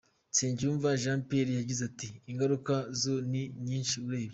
Nsengiyumva 0.31 0.89
Jean 1.01 1.19
Pierre 1.27 1.57
yagize 1.59 1.81
ati” 1.89 2.09
Ingaruka 2.31 2.73
zo 3.01 3.13
ni 3.31 3.43
nyinshi 3.67 3.95
urebye. 4.07 4.29